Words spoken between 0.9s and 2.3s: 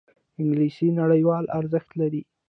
نړیوال ارزښت لري